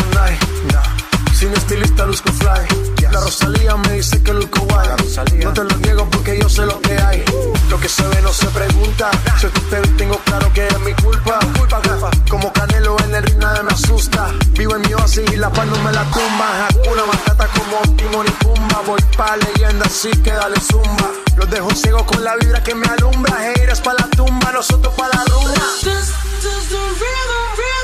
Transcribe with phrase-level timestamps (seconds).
[0.00, 1.34] No.
[1.34, 3.02] Sin estilista luzco fly.
[3.12, 4.88] La Rosalía me dice que luzco guay.
[5.42, 7.22] No te lo niego porque yo sé lo que hay.
[7.68, 9.10] Lo que se ve no se pregunta.
[9.38, 11.38] Si tú te tengo claro que es mi culpa.
[12.30, 14.28] Como Canelo en el ring nada me asusta.
[14.52, 16.68] Vivo en mi oasis y la paz no me la tumba.
[16.68, 18.82] Hakuna Matata como Timon y Pumba.
[18.86, 21.10] Voy pa' leyenda así que dale zumba.
[21.36, 23.36] Los dejo ciego con la vibra que me alumbra.
[23.36, 25.52] Haters pa' la tumba, nosotros pa' la rumba.
[25.52, 25.92] Toda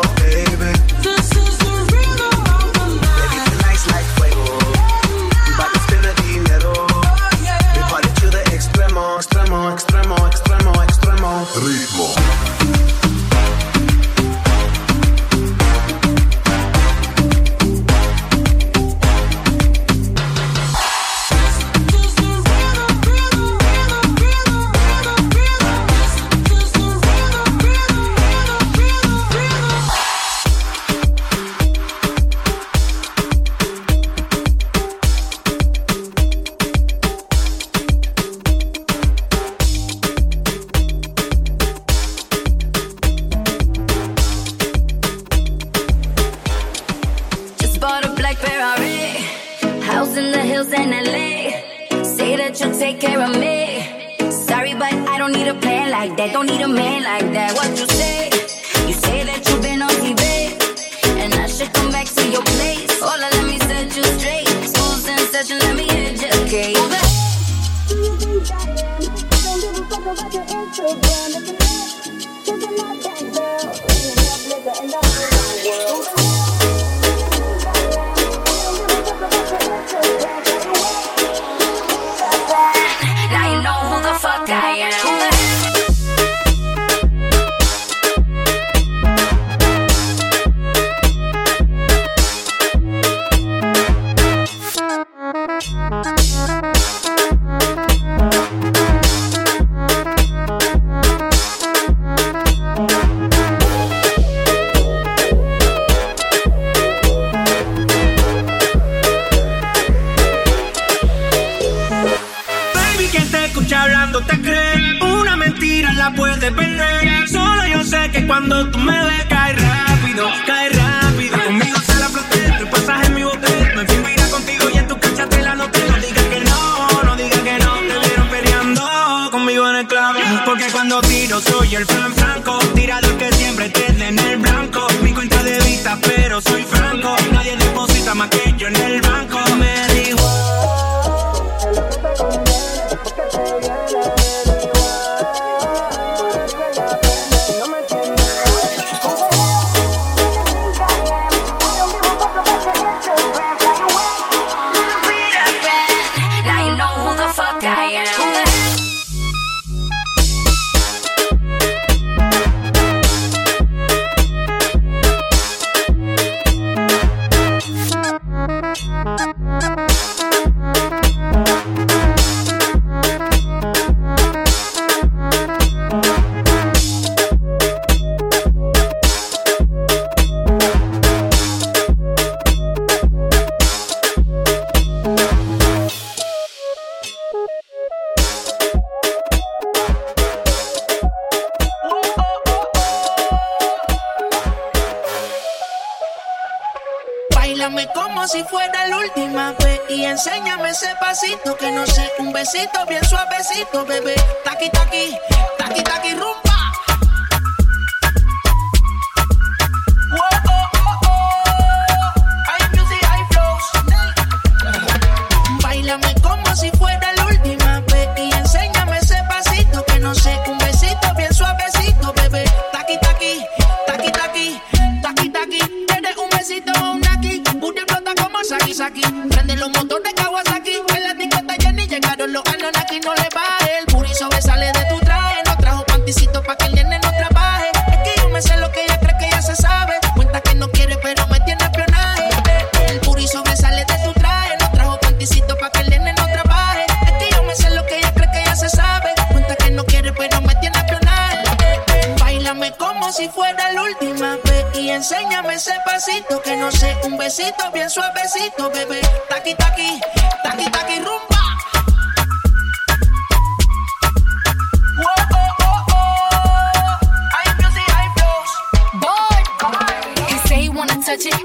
[117.27, 121.37] Solo yo sé que cuando tú me ves, cae rápido, cae rápido.
[121.45, 123.71] Conmigo se la floté, tu pasaje en mi bote.
[123.75, 125.79] Me fui a contigo y en tu cancha te la noté.
[125.89, 127.73] No digas que no, no digas que no.
[127.75, 129.99] Te vieron peleando conmigo en el club.
[130.45, 132.59] Porque cuando tiro soy el Fran Franco.
[132.75, 134.87] Tirador que siempre tiene en el blanco.
[135.01, 137.15] Mi cuenta de vista, pero soy franco.
[137.31, 139.10] Nadie deposita más que yo en el banco.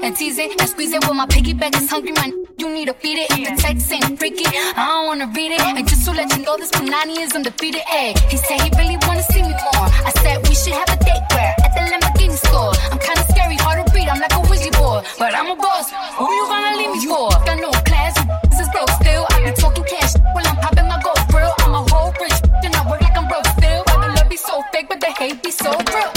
[0.07, 1.03] And tease it and squeeze it.
[1.03, 2.31] Well, my piggyback is hungry, man.
[2.57, 3.27] You need to feed it.
[3.31, 5.59] If the text ain't freaky, I don't wanna read it.
[5.59, 7.83] And just to let you know, this Punani is undefeated.
[8.31, 9.87] He said he really wanna see me more.
[10.07, 12.71] I said we should have a date where at the Lamborghini store.
[12.91, 14.07] I'm kinda scary, hard to read.
[14.07, 15.91] I'm like a wizard board, but I'm a boss.
[16.19, 17.27] Who you gonna leave me for?
[17.43, 18.15] Got no class,
[18.49, 19.27] this is broke still.
[19.31, 21.53] I be talking cash while I'm popping my gold grill.
[21.59, 23.83] I'm a whole rich and I work like I'm broke still.
[23.87, 26.16] Why the love be so fake, but the hate be so real.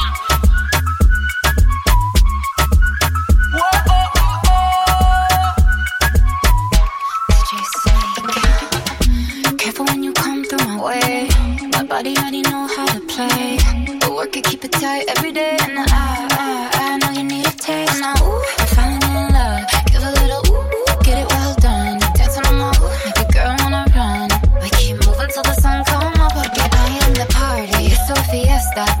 [12.03, 13.57] Body already know how to play.
[13.99, 15.55] But work it, keep it tight every day.
[15.61, 17.99] And I, I, I know you need a taste.
[18.01, 19.61] Now, ooh, I'm falling in love.
[19.91, 21.99] Give a little ooh, ooh, get it well done.
[22.15, 24.29] Dancing on my ooh, make a girl wanna run.
[24.61, 26.33] We keep moving till the sun come up.
[26.33, 27.93] I am the party.
[27.93, 29.00] It's a fiesta.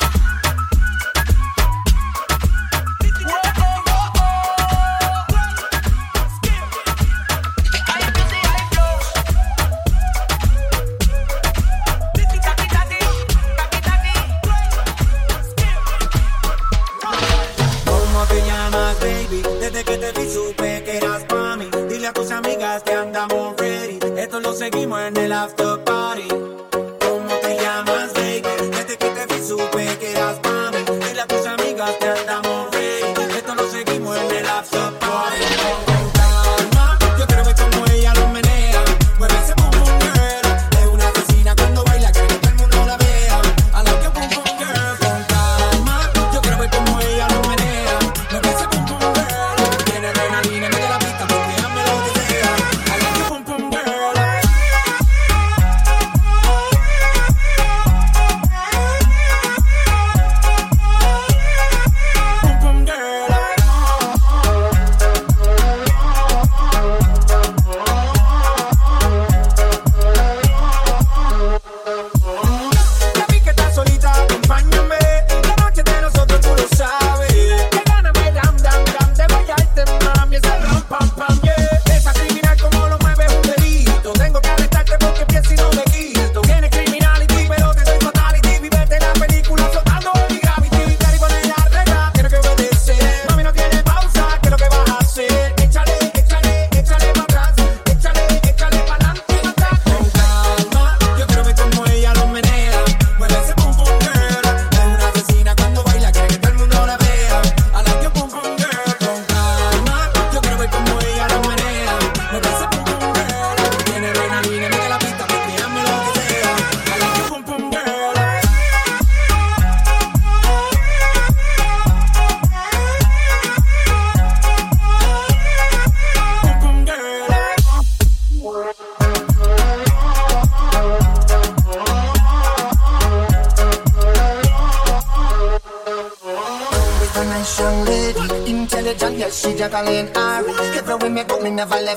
[24.61, 25.90] Seguimos en el after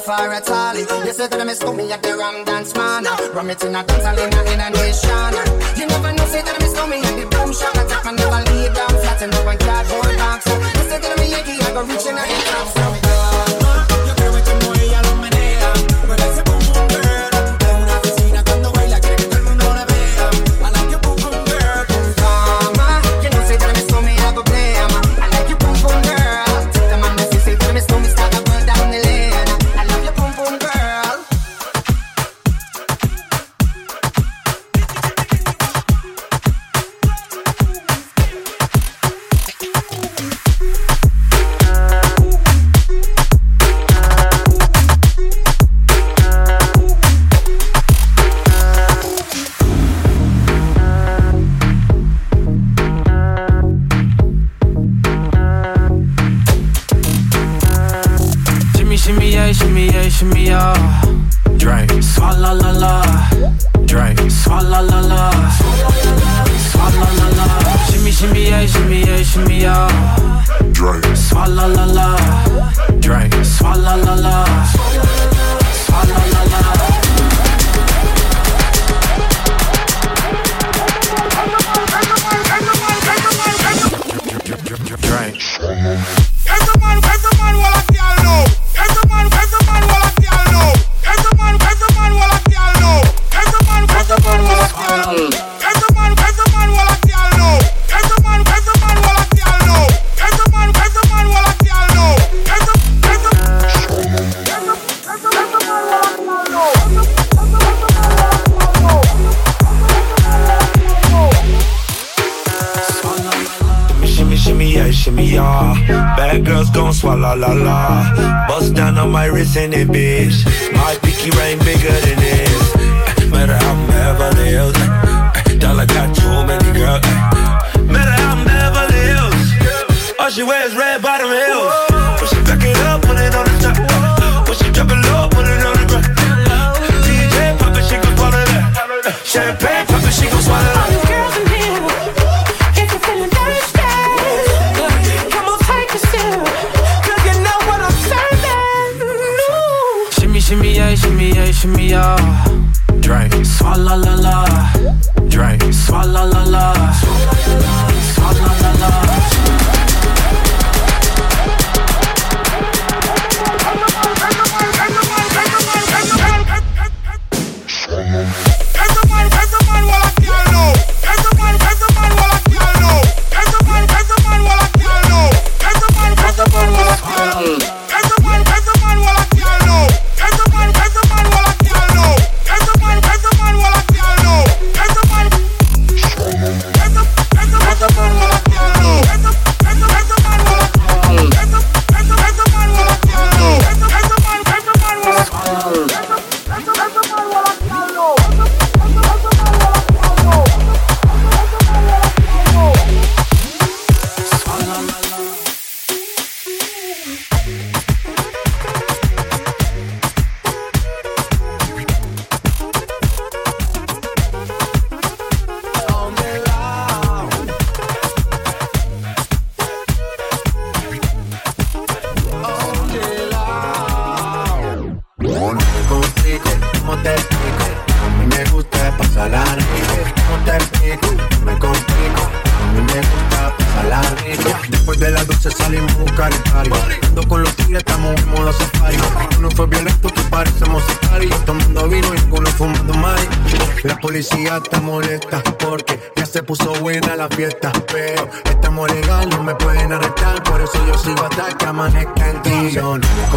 [0.07, 0.75] her at all.
[0.75, 3.05] You say that I miss me at the Ram Dance Man.
[3.35, 4.34] Ram it in a dance,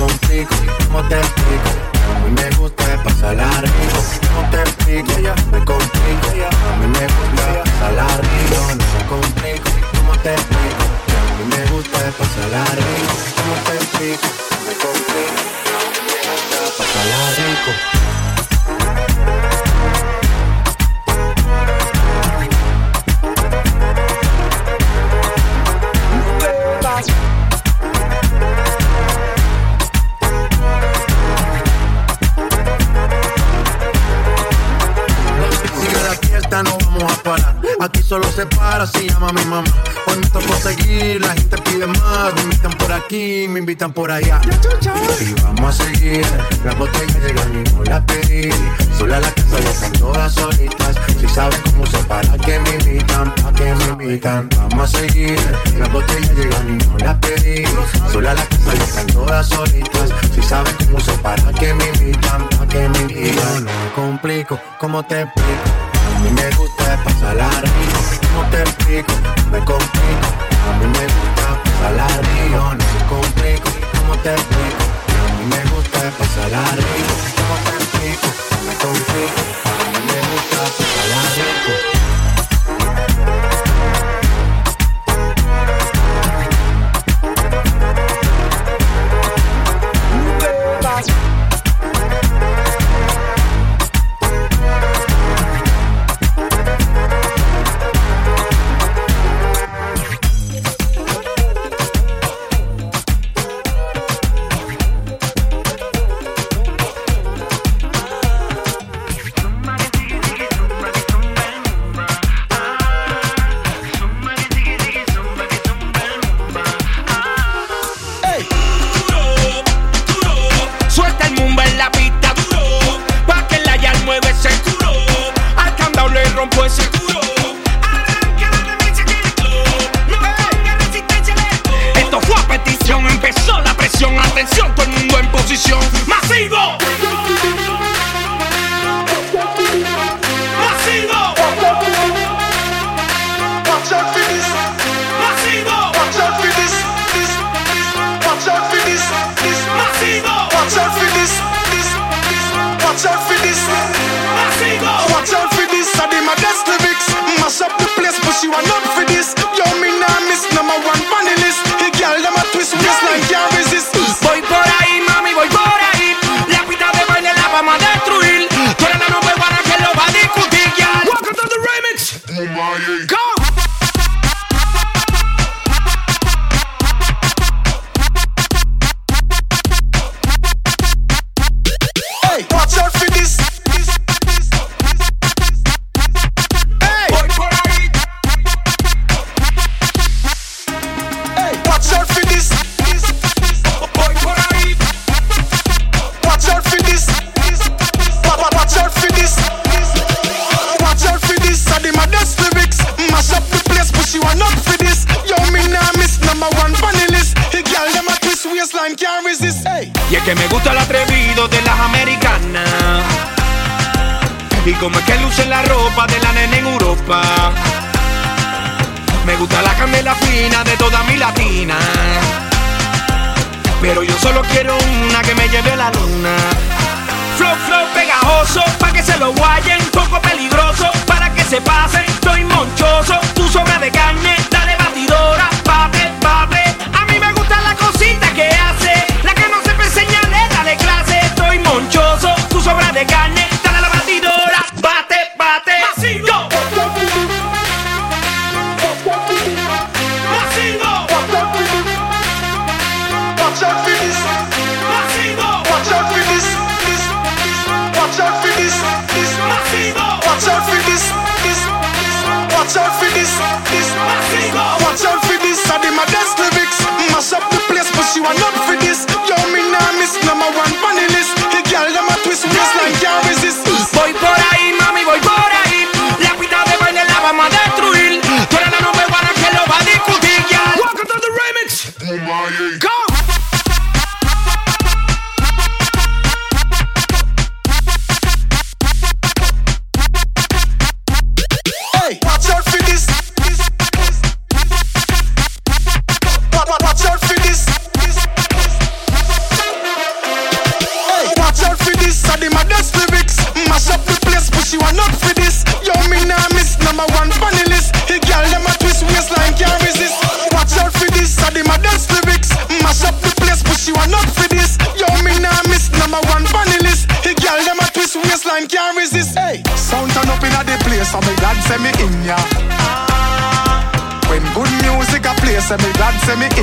[0.08, 1.70] complico, ¿cómo te explico?
[2.08, 4.00] A mí me gusta pasarla rico,
[4.34, 5.20] ¿cómo te explico?
[5.20, 10.84] Ya me complico, a mí me gusta pasarla rico, no me complico, ¿cómo te explico?
[10.84, 14.28] A mí me gusta pasarla rico, ¿cómo te explico?
[14.66, 15.42] Me complico,
[15.76, 18.07] a mí me gusta pasarla rico.
[43.94, 44.40] Por allá.
[45.20, 46.26] Y vamos a seguir.
[46.64, 48.50] Las botellas llegan y no las pedí.
[48.98, 50.96] Sola la casa ya están todas solitas.
[51.20, 54.50] Si saben cómo se para que me invitan, pa' que me invitan.
[54.58, 55.40] Vamos a seguir.
[55.78, 57.66] Las botellas llegan y no las pedí.
[58.12, 60.10] Sola la casa ya están todas solitas.
[60.34, 63.66] Si saben cómo se para que me invitan, pa' que me invitan.
[63.66, 65.77] No me complico, ¿cómo te explico?
[66.18, 68.00] A mí me gusta pasarla rico.
[68.34, 69.14] ¿Cómo te explico?
[69.52, 70.28] Me complico.
[70.68, 72.58] A mí me gusta pasarla rico.
[72.58, 74.84] No me complico ¿Cómo te explico?
[75.14, 77.14] A mí me gusta pasarla rico.
[77.38, 78.28] ¿Cómo te explico?
[78.66, 79.42] Me complico.
[79.70, 81.97] A mí me gusta pasarla rico.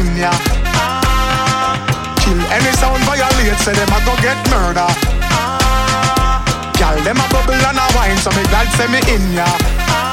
[0.04, 0.30] in ya.
[0.76, 2.14] Ah.
[2.20, 4.88] Kill any sound violate, say them a go get murder.
[5.32, 6.44] Ah.
[6.78, 9.44] Gal, them a bubble and a wine, so me glad say me in ya.
[9.46, 10.03] Ah.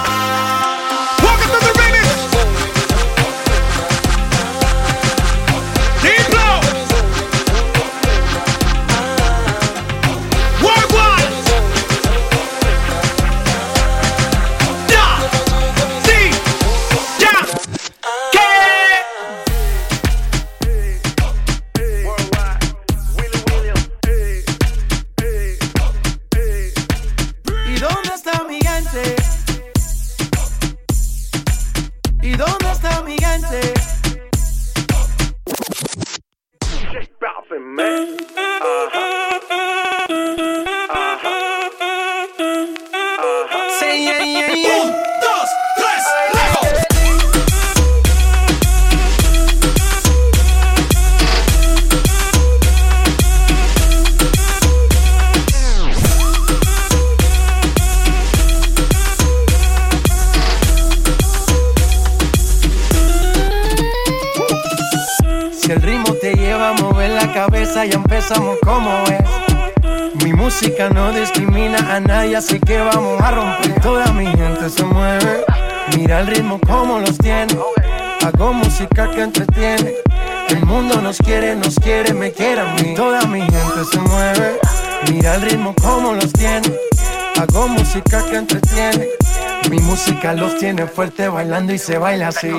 [90.34, 92.52] Los tiene fuerte bailando y se baila así.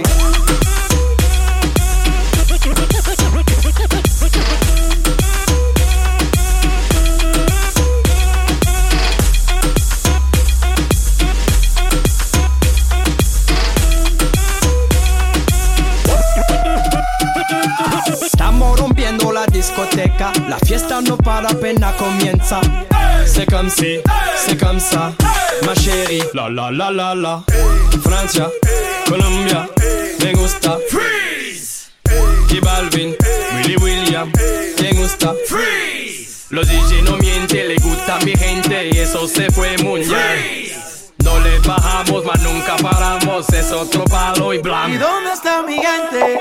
[19.33, 22.61] La discoteca, la fiesta no para apenas comienza.
[23.25, 23.99] C'est comme si,
[24.37, 24.79] c'est comme
[25.67, 26.25] ma chérie.
[26.35, 27.45] La la la la la.
[28.03, 28.51] Francia,
[29.09, 29.69] Colombia,
[30.23, 30.79] me gusta.
[30.89, 31.91] Freeze.
[32.51, 33.17] Y Balvin,
[33.57, 34.31] Willy William,
[34.81, 35.35] me gusta.
[35.47, 36.47] Freeze.
[36.51, 40.73] Los DJ no mienten, le gusta mi gente y eso se fue muy bien.
[41.25, 44.91] No le bajamos, mas nunca paramos, es otro palo y blanco.
[44.91, 46.41] ¿Y dónde está mi gente?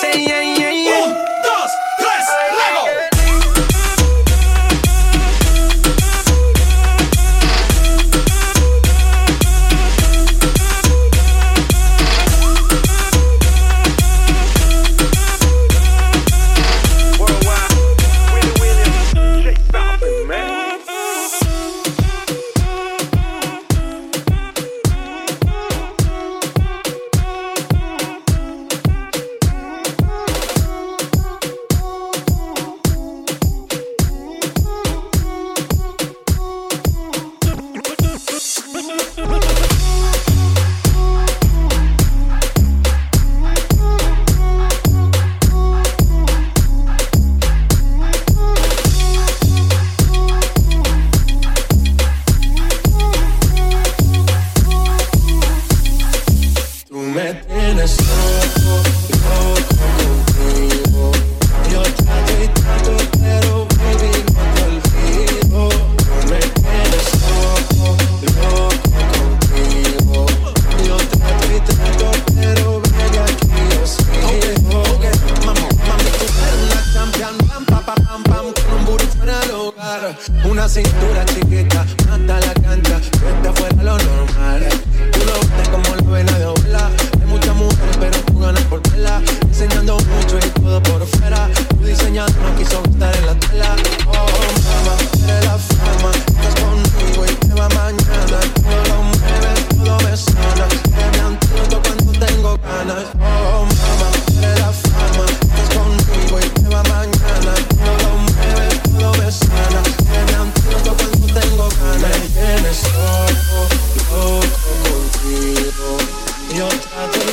[0.00, 0.53] Sí, yeah, yeah,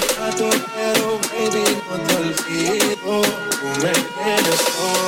[0.01, 3.21] y trato, pero baby no te olvido.
[3.59, 5.00] Tú me tienes loco,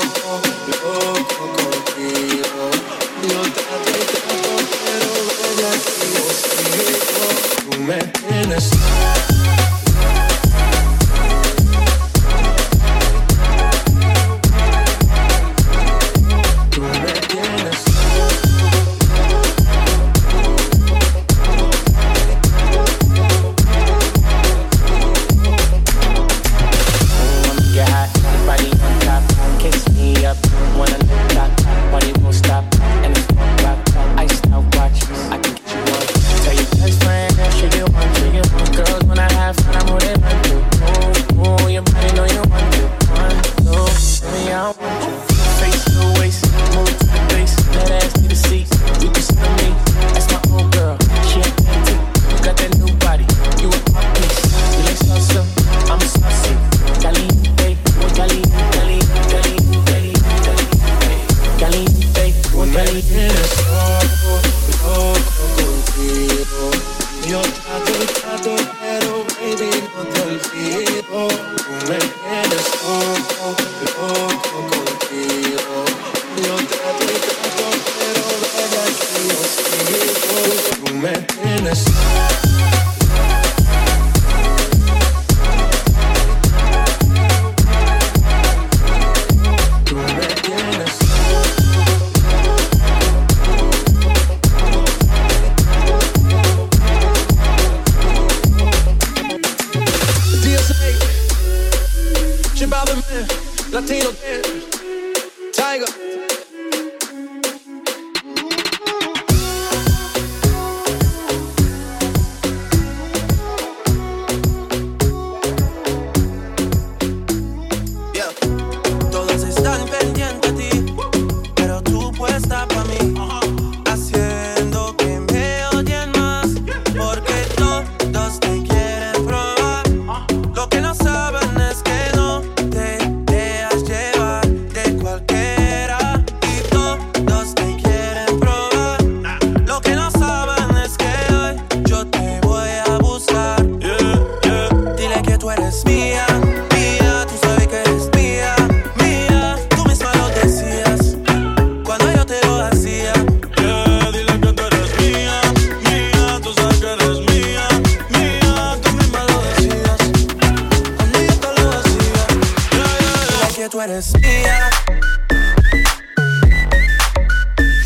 [163.83, 164.69] eres mía.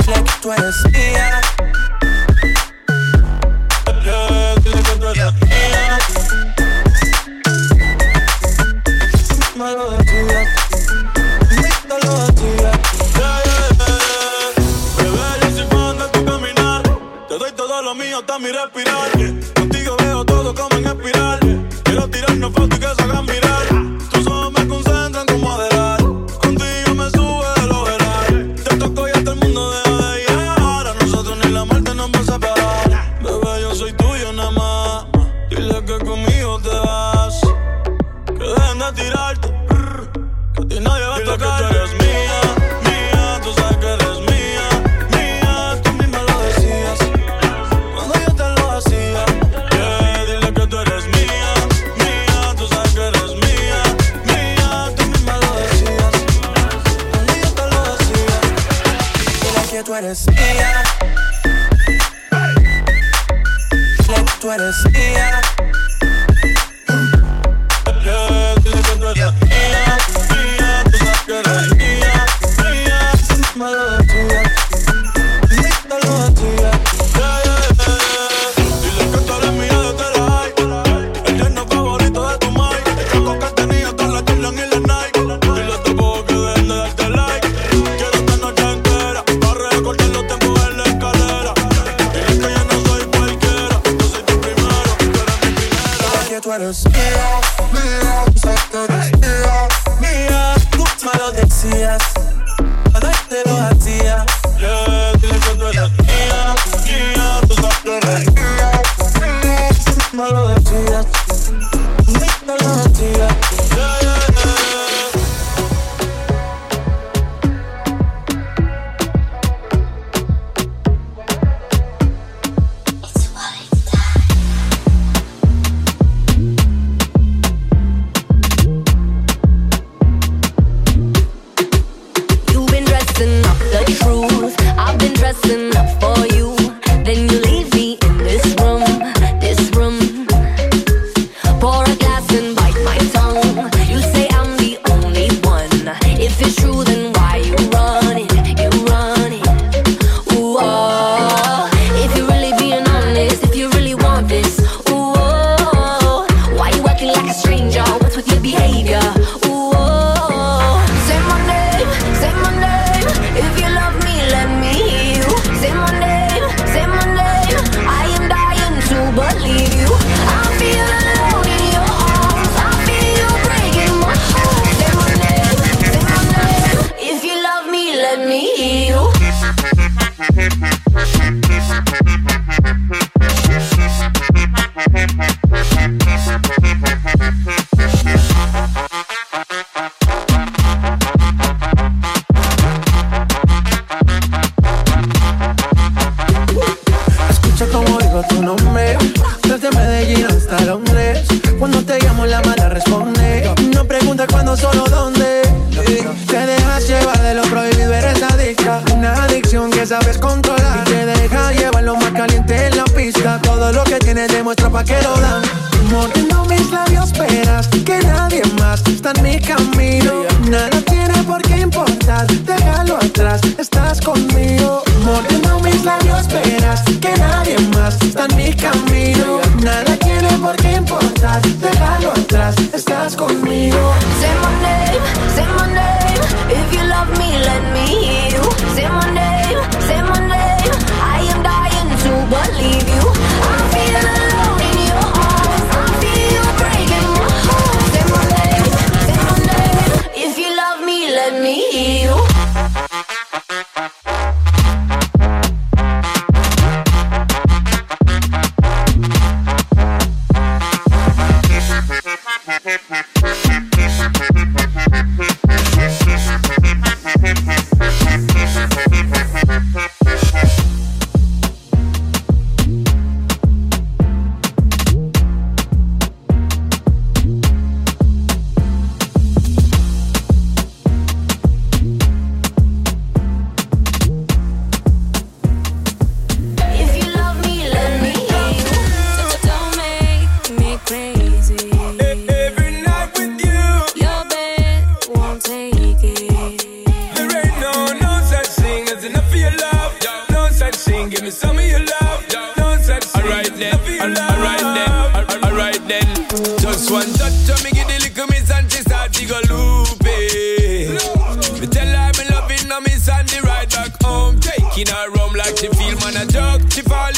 [0.06, 1.37] Sé que tú eres mía.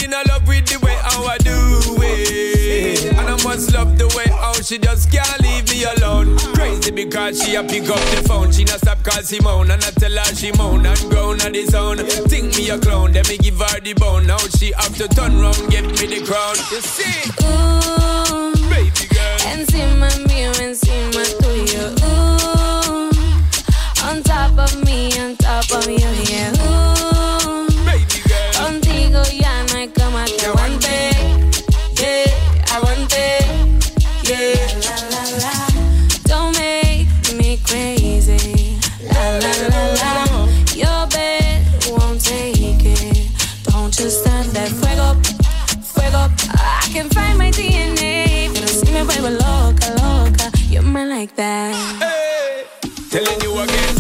[0.04, 3.06] in love with the way how I do it.
[3.14, 6.38] And I must love the way how she just can't leave me alone.
[6.54, 8.52] Crazy because she a pick up the phone.
[8.52, 9.72] She not stop call Simone.
[9.72, 11.98] And I tell her she moan and groan on the zone.
[12.30, 14.28] Think me a clown, then me give her the bone.
[14.28, 16.56] Now she have to turn round, get me the crown.
[16.72, 17.32] You see?
[17.44, 19.38] Ooh, baby girl.
[19.54, 21.94] Encima mío, encima tuyo.
[22.04, 23.12] Ooh,
[24.08, 26.52] on top of me, on top of you, yeah.
[26.64, 28.54] Ooh, baby girl.
[28.54, 29.49] Contigo ya.
[53.22, 53.96] like you again.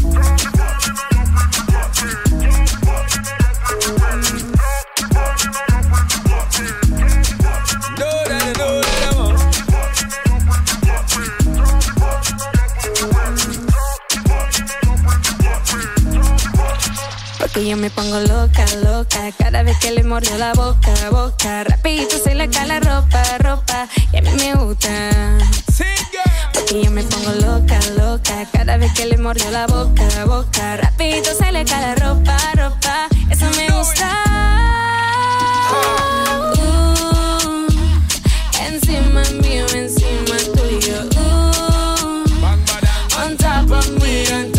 [17.40, 21.64] Porque yo me pongo loca, loca Cada vez que le mordió la boca, boca.
[21.64, 24.90] Rapidito se le cae la ropa, ropa Y a mí me gusta.
[26.72, 28.46] Y yo me pongo loca, loca.
[28.52, 30.78] Cada vez que le mordió la boca, la boca.
[30.78, 33.08] Rapidito se le cae la ropa, ropa.
[33.30, 34.08] Eso me gusta.
[35.72, 37.68] Uh,
[38.68, 41.04] Encima mío, encima tuyo.
[41.16, 42.24] Uh,
[43.24, 44.59] On top of me, on top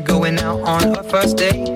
[0.00, 1.68] We're going out on our first date.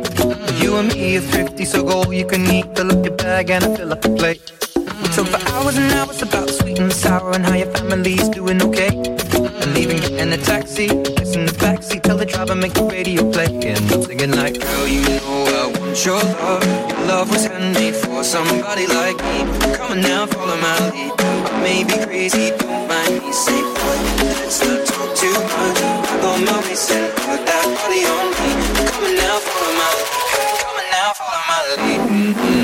[0.63, 2.65] You and me are thrifty, so go you can eat.
[2.75, 4.41] Fill up your bag and I fill up the plate.
[4.77, 8.63] We talk for hours and hours about sweet and sour and how your family's doing
[8.63, 8.97] okay.
[8.97, 13.45] And leaving in a taxi, kissing the backseat, tell the driver make the radio play.
[13.45, 16.65] And I'm singing like, girl, you know I want your love.
[16.89, 19.77] Your love was handmade for somebody like me.
[19.77, 21.13] Come on now, follow my lead.
[21.21, 23.33] I may be crazy, don't mind me.
[23.33, 26.05] Say, boy, let's not talk too much.
[26.25, 27.04] On my and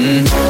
[0.01, 0.50] Mm-hmm.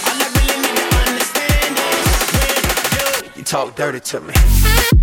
[3.51, 5.00] Talk dirty to me.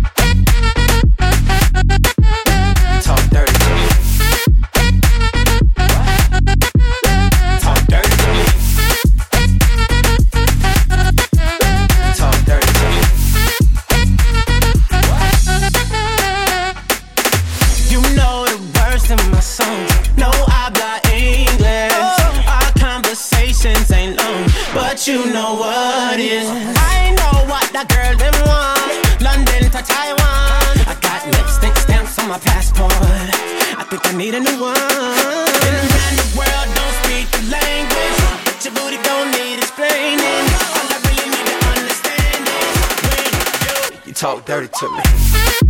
[32.29, 32.93] My passport.
[32.93, 34.75] I think I need a new one.
[35.65, 38.17] Been around the world, don't speak the language.
[38.45, 40.45] But your booty don't need explaining.
[40.77, 42.77] All I really need to understand is
[43.09, 45.68] when you You talk dirty to me.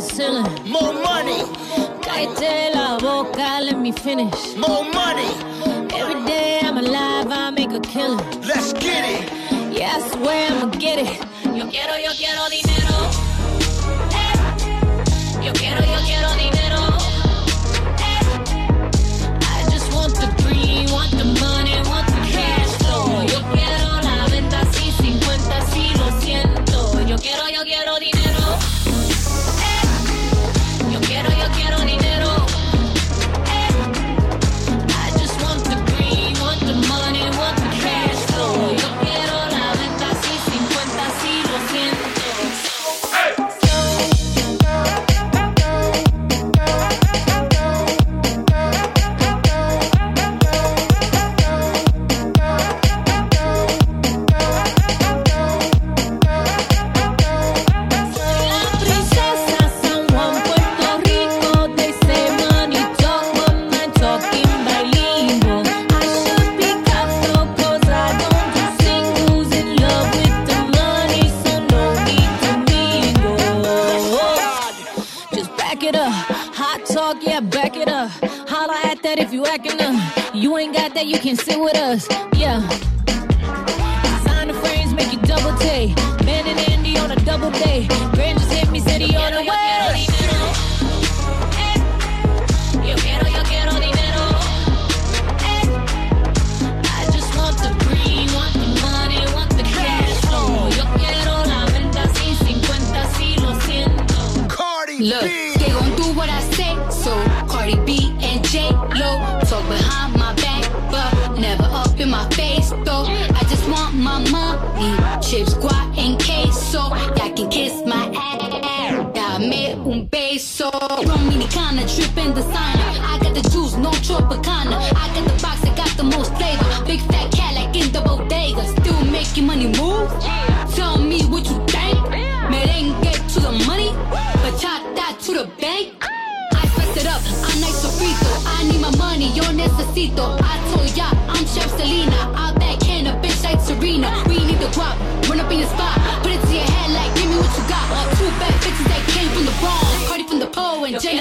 [0.00, 0.70] the ceiling.
[0.70, 1.42] More money.
[2.00, 4.56] Cállate la boca, let me finish.
[4.56, 5.30] More money.
[5.94, 8.24] Every day I'm alive, I make a killing.
[8.42, 9.30] Let's get it.
[9.72, 11.18] Yeah, where I'ma get it.
[11.56, 12.69] Yo quiero, yo quiero dinero.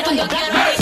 [0.10, 0.79] cuando yo quiero.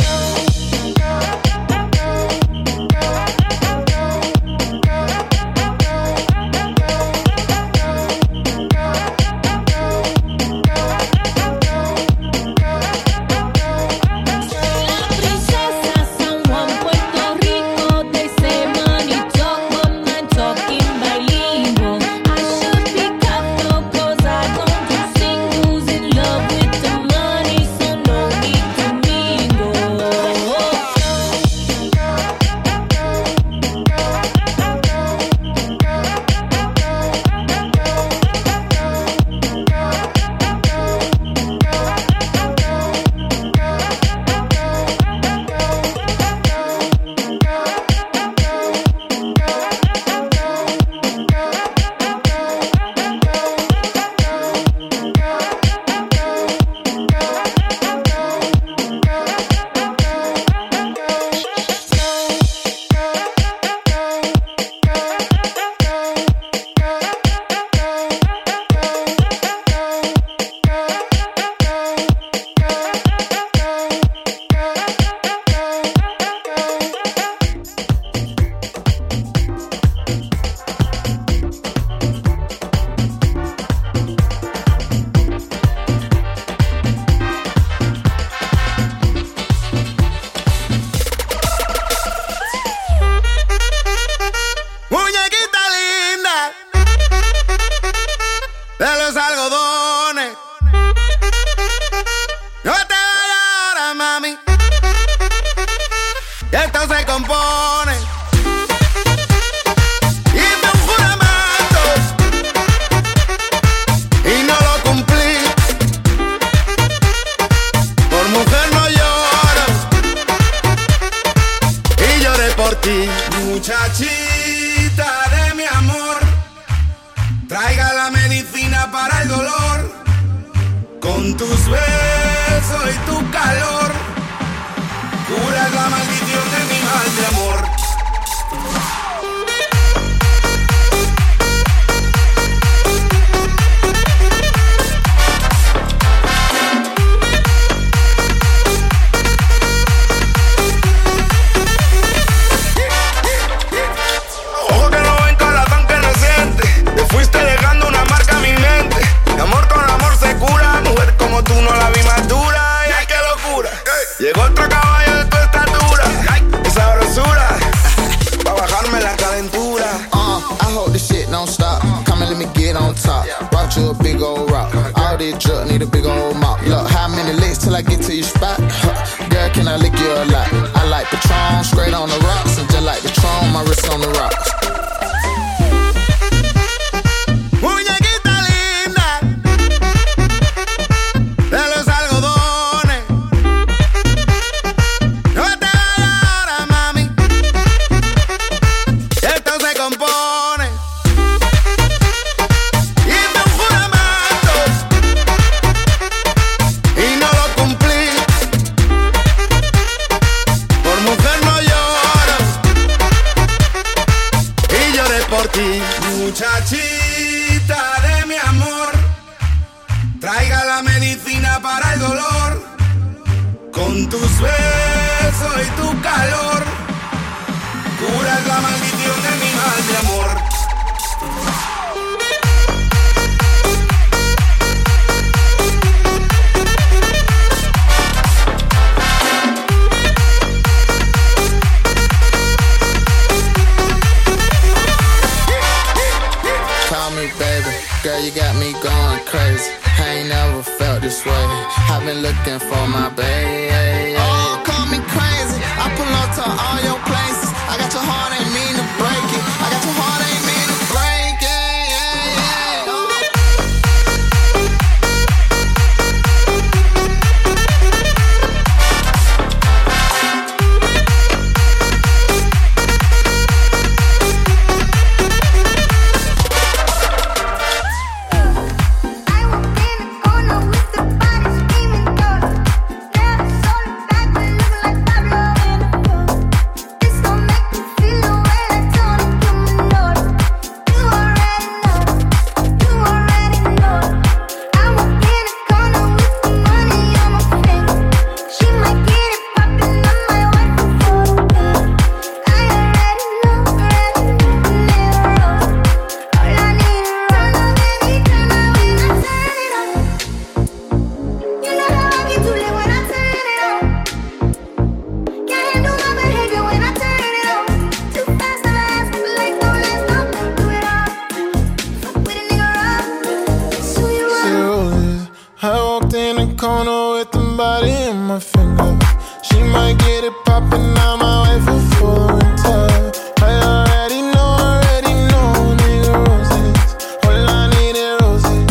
[328.39, 331.65] She might get it poppin', now my wife
[331.97, 333.11] for winter.
[333.41, 336.77] I already know, already know, nigga roses.
[337.25, 338.65] All I need is roses.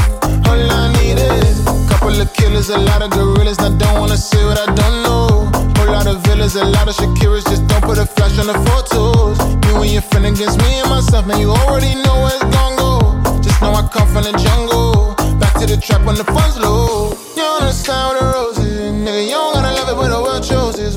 [0.47, 3.59] All I need is couple of killers, a lot of gorillas.
[3.59, 5.51] I don't wanna say what I don't know.
[5.79, 6.27] Whole lot of
[6.57, 7.45] a lot of Shakiras.
[7.49, 9.37] Just don't put a flash on the photos.
[9.67, 11.41] You and your friend against me and myself, man.
[11.41, 13.41] You already know where it's go.
[13.43, 15.15] Just know I come from the jungle.
[15.41, 17.13] Back to the trap when the funds low.
[17.37, 18.86] You understand what the roses,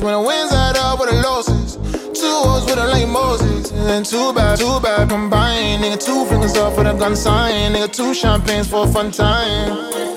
[0.02, 1.76] When the wins add up with the losses.
[2.18, 3.70] Two O's with a like Moses.
[3.70, 5.84] And then too bad, too bad combined.
[5.84, 7.74] Nigga, two fingers off with a gun sign.
[7.74, 10.09] Nigga, two champagnes for a fun time.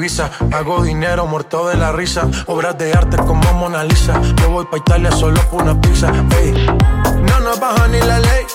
[0.00, 2.26] Ibiza, hago dinero muerto de la risa.
[2.46, 4.18] Obras de arte como Mona Lisa.
[4.40, 6.10] Yo voy pa' Italia solo por una pizza.
[6.40, 6.54] Ey.
[7.28, 8.46] No nos baja ni la ley.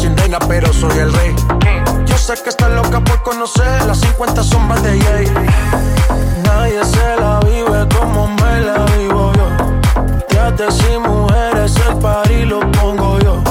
[0.00, 1.36] Sin reina, pero soy el rey.
[2.06, 5.26] Yo sé que está loca por conocer las 50 sombras de Jay.
[6.44, 9.48] Nadie se la vive como me la vivo yo.
[10.28, 13.42] Trates y mujeres, el party lo pongo yo.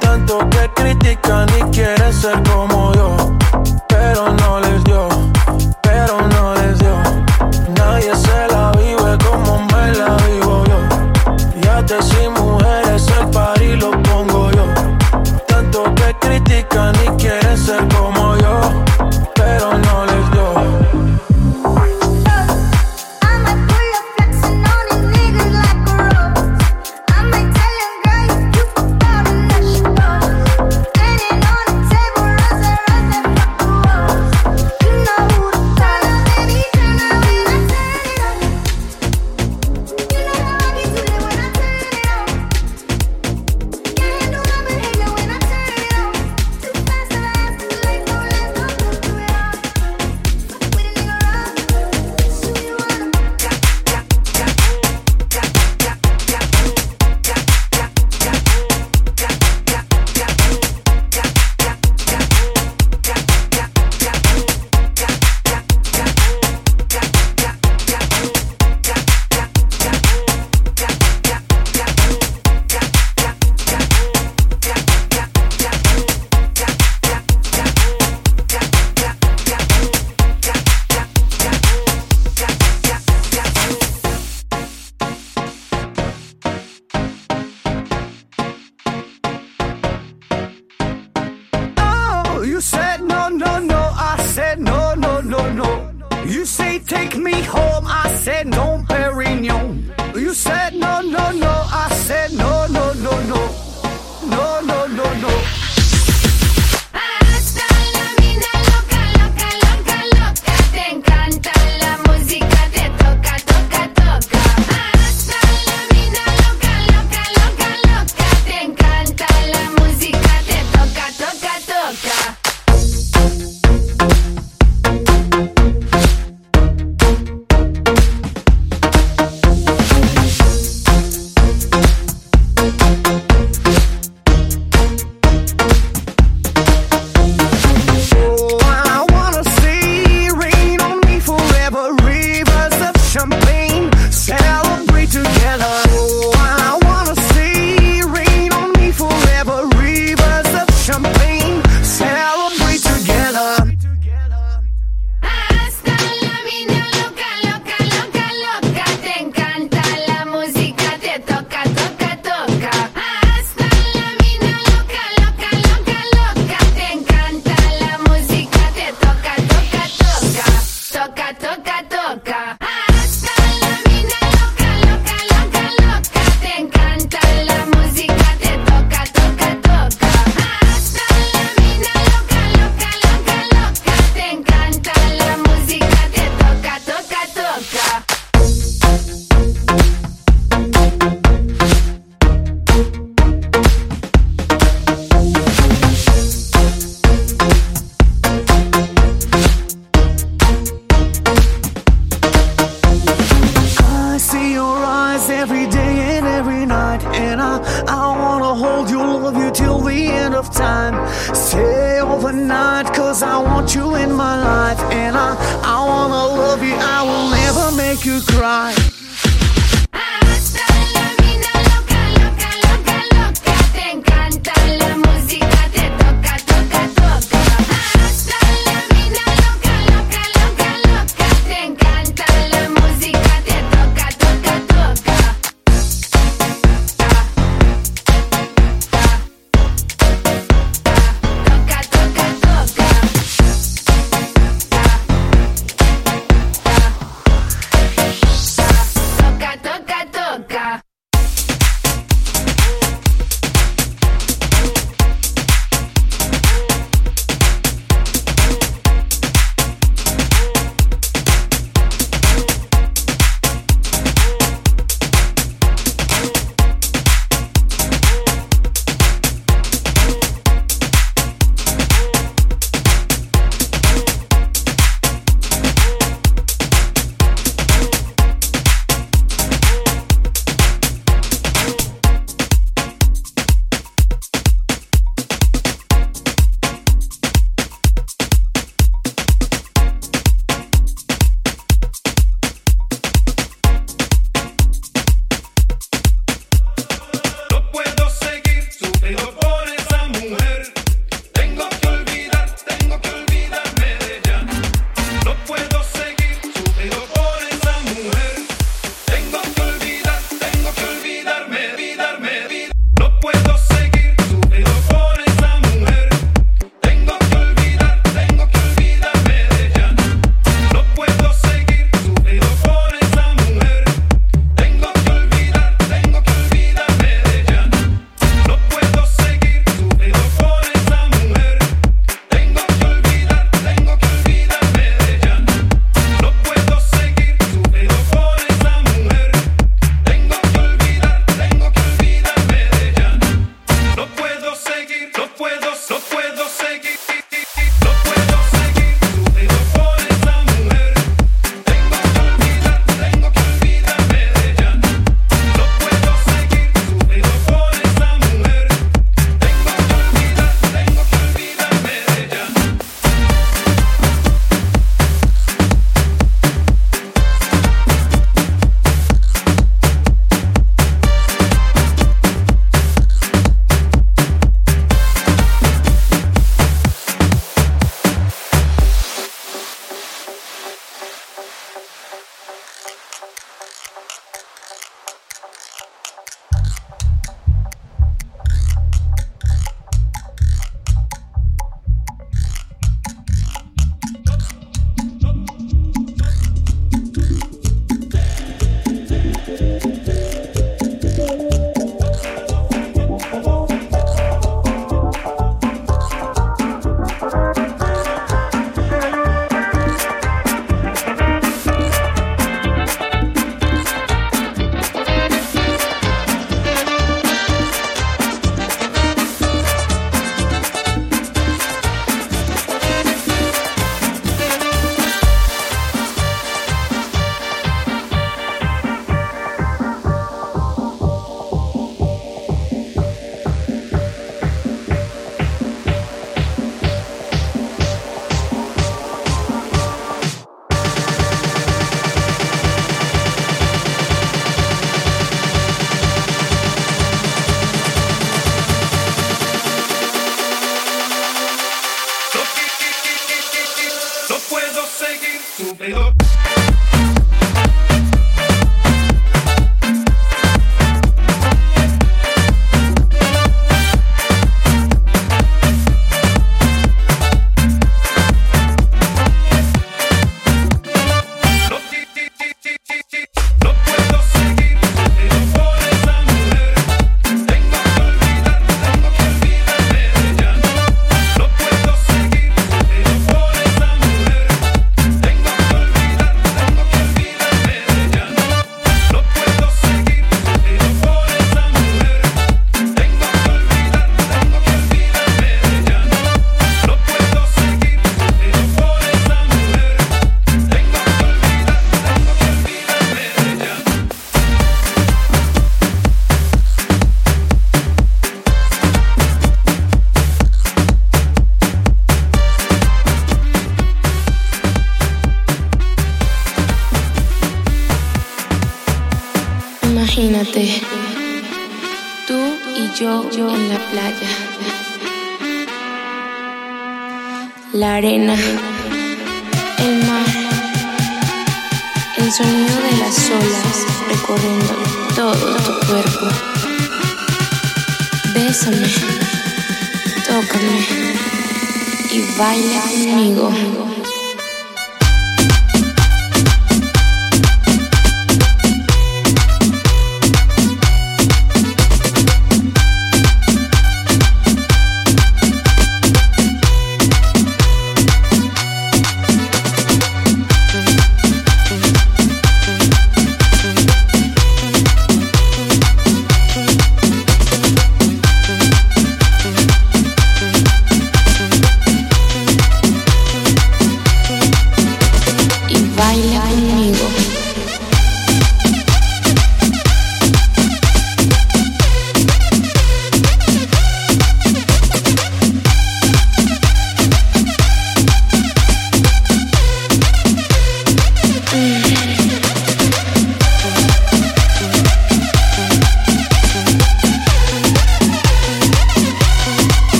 [0.00, 3.16] Tanto que critican y quieren ser como yo.
[3.86, 4.71] Pero no les